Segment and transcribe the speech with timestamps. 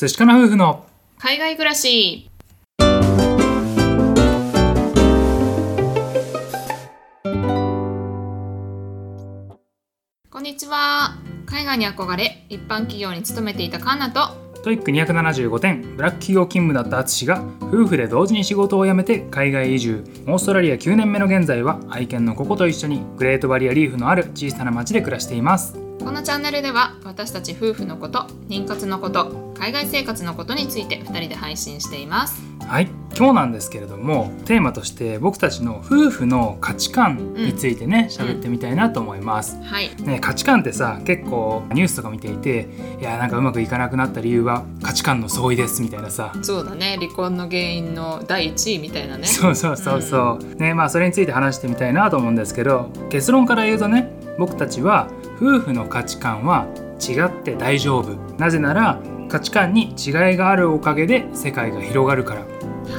[0.00, 0.86] 寿司かな夫婦の
[1.18, 2.30] 海外暮らし。
[10.30, 11.16] こんにちは。
[11.46, 14.28] 海外に憧れ一般企業に勤めていたカンナと。
[14.62, 20.04] トイック275点ブラック企業勤務だった淳が夫婦で同時に仕事を辞めて海外移住。
[20.28, 25.74] オーストラリア9年目の現在は愛犬のココと一緒にグレートバリアリーフのある小さな町で暮らしています。
[25.98, 32.42] このチャンネルでは私たち夫婦のこと妊活のこと海外生活のことについて2人で配信しています。
[32.66, 32.88] はい。
[33.16, 39.90] 今日なんですけれどもテーマとして僕たちの夫婦の価値観についてね喋、ってみたいなと思います、はい。
[40.02, 42.68] ね、価値観ってさ結構ニュースとか見ていて
[43.00, 46.32] いやなんかうまくいかなくなった理由は価値観の相違ですみたいなさ。
[46.42, 46.96] そうだね。
[47.00, 49.26] 離婚の原因の第1位みたいなね。
[49.26, 56.66] そうそうそうそう、ねまあそれについて話してみたいなと思うんですけど結論から言うとね僕たちは夫婦の価値観は
[57.00, 58.14] 違って大丈夫。
[58.36, 62.44] なぜなら価値観に違いがあるおかげで世界が広がるから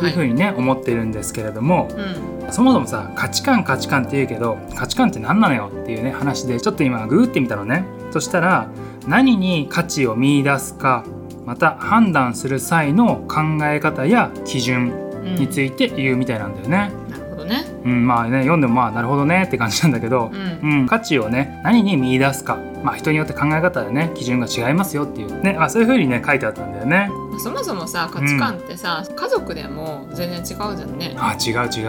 [0.00, 2.52] というふうにね、思ってるんですけれどもうん。
[2.52, 7.84] そもそもさ価値観価値観って言うけど価値観って何なのよっていうね話でちょっと今ググってみたのね。
[8.10, 8.68] そしたら
[9.06, 11.04] 何に価値を見出すか
[11.44, 14.92] また判断する際の考え方や基準
[15.24, 16.76] うんについて言うみたいなんだよね。
[16.78, 17.07] なるほど
[17.48, 27.10] ねうん、まあね読んでもまあなるほどねって感じなんだけどう、んうん、価値をね何に見出すか、まあ、人によって考え方やね基準が違いますよっていうね、まあ、そういうふうにね書いてあったんだよね。
[27.40, 31.14] そもそもさ価値観ってさ、家族でも全然違うじゃんね。
[31.16, 31.86] あ違う違う。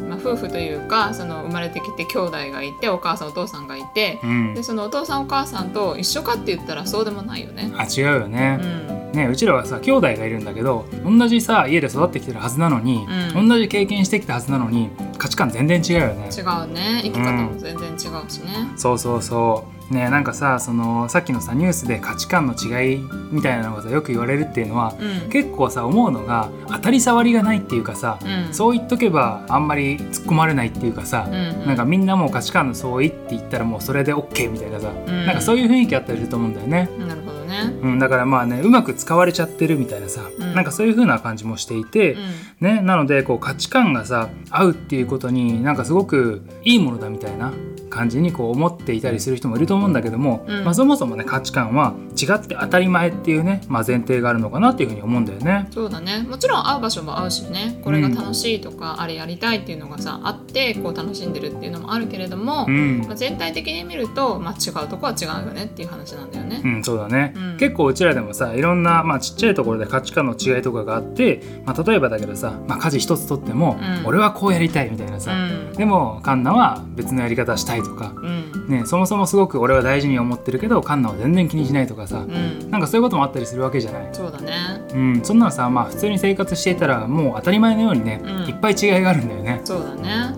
[0.00, 7.70] うんまあ、夫婦というかその生まれてきて兄弟がいてお母さんお父さんがいてうんでそのお父さんお母さんと一緒かって言ったらそうでもないよね。
[7.76, 8.56] あ違うようね。
[8.56, 16.28] んねうちらはさ兄弟がいるんだけど同じさ家で育ってきてるはずなのに、うん同じ経験してきたはずなのに価値観全然違うよね。
[16.36, 18.48] 違うね生き方も全然違うしね。
[18.76, 19.94] そうそうそう。
[19.94, 23.00] ねなんかさそのさっきのさニュースで価値観の違い
[23.30, 36.88] みたいなのがさよく言われるっていうのは、うん結構さ思うのが当たり障りがないっていうかさ、うんそう言っとけばあんまり突っ込まれないっていうかさ、うんなんかみんなもう価値観の相違って言ったらもうそれで OK みたいなさ、うんなんかそういう雰囲気あったりすると思うんだよね。
[36.98, 37.35] なるほど
[37.68, 37.74] ね。
[37.82, 40.54] うん、だからまあねうまく使われちゃってるみたいなさ、うん。
[40.54, 42.20] なんかそういう風な感じもしていて、うん。
[42.60, 47.52] ね、なのでこう価値観がさ合うっていうことになんかすごくいいものだみたいな
[47.90, 50.64] 感じにこう思っていたりする人もいると思うんだけども、うん。
[50.64, 55.68] まあ、そもそもね価値観は違って当たり前っていうね、まあ、前提があるのかなっていうふうに思うんだよね。
[55.70, 56.22] そうだね。
[56.28, 63.02] もちろん会う場所も合うしねこれが楽しいとか、あれやりたいっていうのがさあってこう楽しんでるっていうのもあるけれども、うん。
[63.06, 66.60] まあ、全体的に見ると、まあ、違うとこは違うよねっていう話なんだよね。
[66.64, 84.08] うん、そうだね、うん結構うちらでもさいろんな、まあ、ちっちゃいところで価値観の違いとかがあって、まあ、例えばだけどさ、まあ、家事一つとっても、うん俺はこうやりたいみたいなさ、うんでもカンナは別のやり方したいとか、うんね、そもそもすごく俺は大事に思ってるけどカンナは全然気にしないとかさ、うんなんかそういうこともあったりするわけじゃない。
[84.12, 84.52] そうだね。
[84.92, 89.60] うん、そんなのさ、まあ、普通に生活していたらもう当たり前のようにね、うんいっぱい違いがあるんだよね。
[89.64, 90.35] そうだね。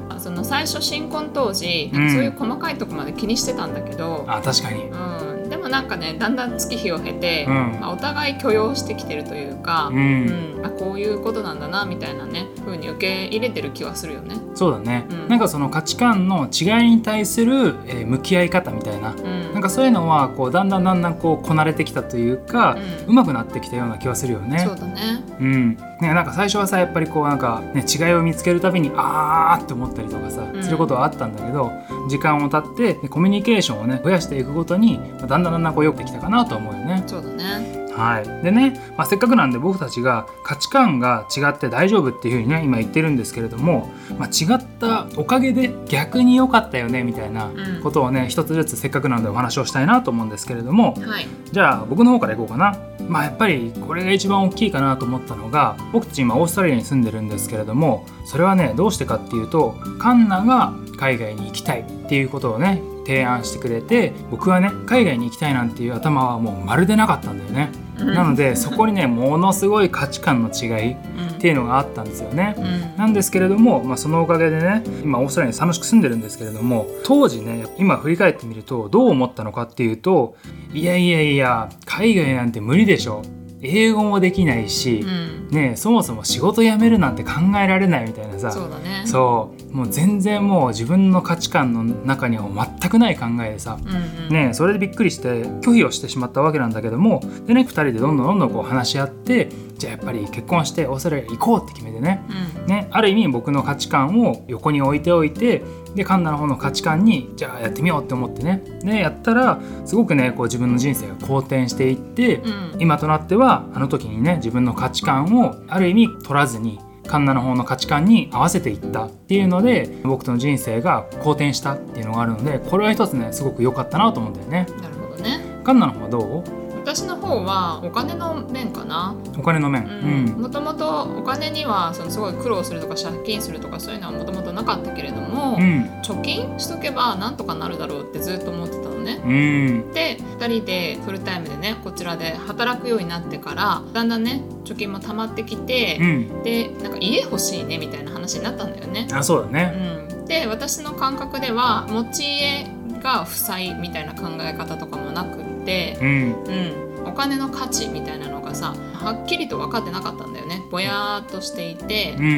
[0.49, 4.85] 最初新婚当時そういう細かいとこまで気にしてたんだけど、あ確かに。
[4.85, 7.53] うん、でもなんかねだんだん月日を経て、うん。
[7.81, 10.57] まあ、お互い許容してきてるというか、うん。
[10.57, 10.67] うん。
[10.67, 14.37] あこういうことなんだなみたいなね風に受け入れてる気はするよね。
[14.55, 15.29] そうだね、うん。
[15.29, 23.17] なんかその価値観の違いに対する、えー向き合い方みたいな、うん、なんかそういうのはこうだんだんだんだんこうこなれてきたというか、うん。
[23.17, 24.61] 上手くなってきたような気はするよね。
[24.61, 25.23] そうだね。
[25.39, 31.73] うんね、なんか最初はさやっぱりこうなんか、ね、違いを見つけるたびにあーって思ったりとかさ、うんすることはあったんだけど
[32.09, 37.03] 時間を経ってでコミュニケーションをね増やしていくごとにまあだんだんだんだんこうよくできたかなと思うよね。
[37.07, 37.78] そうだね。
[37.99, 51.27] はい、でね、まあ、せっかくなんで僕たちが価値観が違って大丈夫っていうふうにね今言ってるんですけれども、まあ、違ったおかげで逆に良かったよねみたいなうんことをね一つずつせっかくなんでお話をしたいなと思うんですけれどもはい。
[51.51, 52.79] じゃあ僕の方からいこうかな。
[53.09, 67.71] まあやっぱりこれが一番大きいかなと思ったのが僕たち今オーストラリアに住んでるんですけれどもそれはねどうしてかっていうとカンナが海外に行きたいっていうことをね提案してくれて僕はね海外に行きたいなんていう頭はもうまるでなかったんだよね。
[67.99, 70.97] なのでそこにねものすごい価値観の違いっ
[71.41, 72.55] ていうのがあったんですよね。
[72.59, 72.97] うん。
[72.97, 80.37] なんですけれども、まあ、そのおかげでね今オーストラリアに楽しく住んでるんですけれども当時ね今振り返ってみるとどう思ったのかっていうと
[80.73, 83.23] いやいやいや海外なんて無理でしょ
[83.63, 87.33] 英語もできないしう、んねそもそも仕事辞めるなんて考
[87.63, 89.03] えられないみたいなさそうだね。
[89.07, 92.45] そうもう全然もう自分の価値観の中には
[92.81, 94.33] 全くない考えでさ、うんうん。
[94.33, 102.25] ね、それでびっくりして拒否をしてしまったわけなんだけどもでね2人でどんどんどんどんこう話し合ってじゃあやっぱり結婚してオーストラリア行こうって決めてね。
[102.59, 102.67] うん。
[102.67, 105.63] ねある意味僕の価値観を横に置いておいて
[105.95, 108.63] でカンナの方の価値観にじゃあやってみようって思ってね。
[108.83, 112.77] でやったらすごくねこう自分の人生が好転していって、うん。
[112.81, 119.07] 今となってはあの時にね自分の価値観をある意味取らずにカンナの方の価値観に合わせていった。
[119.07, 124.67] っていうので僕との人生が好転したっていうのがあるのでこれは一つねすごく良かったなと思うんだよね。
[124.81, 125.41] なるほどね。
[125.65, 126.58] カンナの方はどう？
[126.89, 129.15] 私の方はお金の面かな。
[129.39, 129.85] お金の面。
[129.85, 130.41] うん。
[130.41, 135.63] もともとお金にはそのすごい苦労するとか借金するとかそういうのはもともとなかったけれども、うん。
[135.63, 139.21] うん貯金しとけばなんとかなるだろうってずっと思ってたのね。
[139.23, 139.93] うん。
[139.93, 146.43] で2人でフルタイムでねこちらで働くようになってからだんだんね貯金も溜まってきてう、ん。
[146.43, 149.09] でなんか家欲しいねみたいな話になったんだよね。
[149.13, 156.45] あそうだうねん、で私の感覚では持ち家が負債みたいな考え方とかもなくって、うん。
[156.45, 160.63] うん、お金の価値みたいなのがさはっきりと分かってなかったんだよね。
[160.71, 162.25] ぼやーっとしていてう、ん。
[162.25, 162.29] う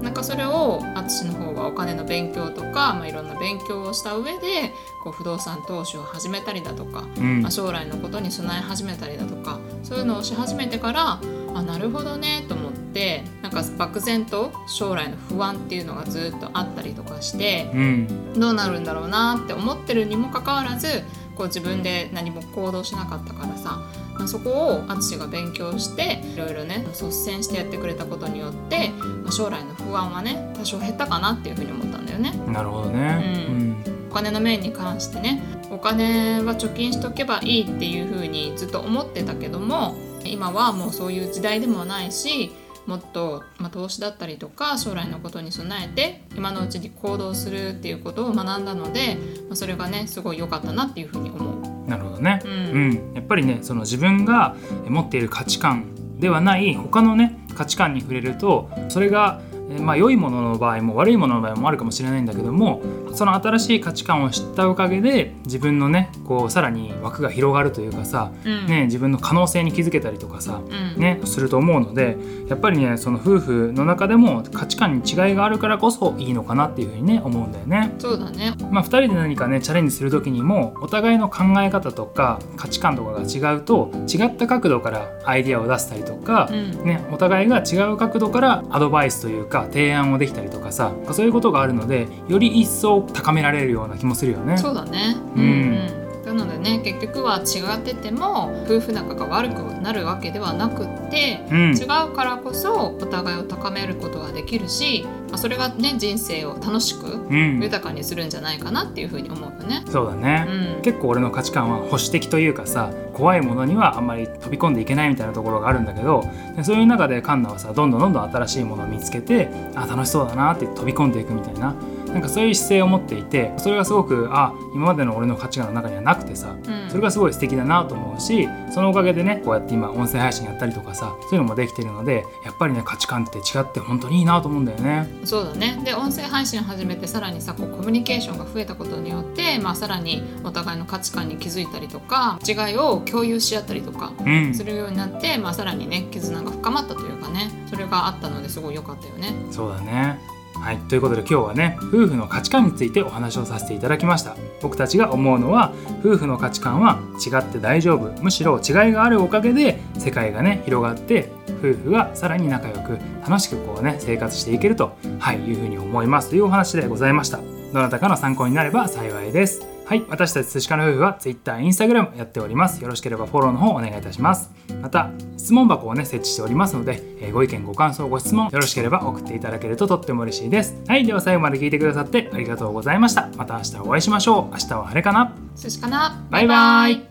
[0.00, 7.42] ん、なんかそれを私の方がお金の勉強とか、まあ、いろんな勉強をした上でこう不動産投資を始めたりだとか、うん。
[7.42, 11.20] まあ、将来のことに備え始めたりだとかそういうのをし始めてから
[11.54, 18.32] あなるほどねと思ってなんか漠然と将来の不安っていうのがずっとあったりとかしてうん。
[18.38, 21.02] どうなるんだろうなって思ってるにもかかわらず
[21.36, 23.82] こう自分で何も行動しなかったからさ、
[24.14, 28.90] まあ、そこを淳が勉強していろいろね率先してやってくれたことによって、
[29.22, 32.32] まあ、将来の不安はね多少減ったかなっていうふうに思ったんだよね。
[32.46, 33.46] なるほどね。
[33.48, 33.70] うん。
[34.10, 39.94] お金の面に関してねお金は貯金しとけばいいっていうふうにずっと思ってたけども
[40.28, 42.52] 今はもうそういう時代でもないし
[42.86, 49.16] もっと、まあ、投資だったりとか将来のことに備えて今のうちに行動するっていうことを学んだので、
[49.48, 51.88] まあ、それがねすごい良かったなっていうふうに思う。
[51.88, 52.40] なるほどね。
[52.44, 52.90] ううん。
[52.90, 54.56] ん、やっぱりねその自分が
[54.88, 59.40] 持っている価値観ではない他のね価値観に触れるとそれが
[59.70, 62.82] えーまあ良いものの場合も悪いものの場合もあるかもしれないんだけども
[63.14, 68.66] その新しい価値観を知ったおかげで自分のねこうさらに枠が広がるというかさ、うん。
[68.66, 71.00] ね、自分の可能性に気づけたりとかさ、うん。
[71.00, 72.16] ね、すると思うので
[72.48, 77.94] やっぱりねその夫婦の中でも価値観に違いがあるからこそいいのかなっていうふうにね思うんだよね。
[77.98, 78.54] そうだね。
[78.70, 86.84] まあ、2人で何かねチャレンジする時にもお互いの考え方とか価値観とかが違うと違った角度からアイデアを出したりとかう、ん。
[86.84, 94.56] ね、お互いが違う角度からアドバイスというか提案をできたりとかさそういうことがあるのでより一層高められるような気もするよね。
[94.58, 95.16] そうだね。
[95.36, 109.84] うんなのでね結局は違ってても夫婦仲が悪くなるわけではなくって、うん違うからこそお互いを高めることができるし、まあ、それがね人生を楽しくうん、豊かにするんじゃないかなっていうふうに思うよね。
[109.88, 110.46] そうだね、
[110.76, 110.82] うん。
[110.82, 116.24] 結構俺の価値観は保守的というかさ怖いものにはあんまり飛び込んでいけないみたいなところがあるんだけど
[116.56, 121.74] でそういう中でカンナはさどんどんどんどん新しいものを見つけてあ楽しそうだなって飛び込んでいくみたいな
[122.12, 135.08] なんかそういう姿勢を持っていてそれがすごくあ今までの俺の価値観の中にはなくてさうんそれがすごい素敵だなと思うしそのおかげでねこうやって今音声配信やったりとかさそういうのもできてるのでやっぱりね価値観って違って本当にいいなと思うんだよね。
[135.24, 149.34] そうだねで音声配信始めてさらにさこうコミュニケーションが増えたことによって、まあ、さらにお互いの価値観に気づいたりとか違いを共有し合ったりとかうんするようになって、まあ、さらにね絆が深まったというかねそれがあったのですごい良かったよね。
[149.50, 150.39] そうだね。
[150.60, 154.36] はい、ということで今日はね夫婦の価値観についてお話をさせていただきました。
[154.62, 161.30] 僕たちが思うのは夫婦の価値観は違って大丈夫むしろ違いがあるおかげで世界がね広がって
[161.60, 167.38] 夫婦がさらに仲良く楽しくこうね生活していけると、はい、いうふうに思いますというお話でございました。
[167.72, 169.69] どなたかの参考になれば幸いです。
[169.90, 172.80] はい私たち寿司家の夫婦は Twitter、Instagram やっております。
[172.80, 174.52] よろしければフォローの方お願いいたします。
[174.80, 180.80] また質問箱をね設置しておりますので、えーご意見ご感想ご質問よろしければ送っていただけるととっても嬉しいです。
[180.86, 183.30] はいでは最後まで聞いてくださってありがとうございました。
[183.36, 184.52] また明日お会いしましょう。
[184.52, 185.34] 明日は晴れかな。
[185.56, 186.24] 寿司かな。
[186.30, 187.09] バイバイ